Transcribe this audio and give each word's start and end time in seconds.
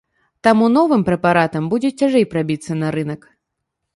Таму 0.45 0.69
новым 0.77 1.03
прэпаратам 1.09 1.67
будзе 1.75 1.91
цяжэй 2.01 2.25
прабіцца 2.33 2.79
на 2.83 2.87
рынак. 2.99 3.21